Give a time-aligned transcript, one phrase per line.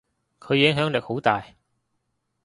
[0.39, 1.45] 佢影響力好大。